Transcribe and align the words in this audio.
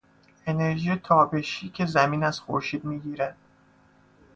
انرژی 0.45 0.95
تابشی 0.95 1.69
که 1.69 1.85
زمین 1.85 2.23
از 2.23 2.39
خورشید 2.39 2.85
میگیرد 2.85 3.35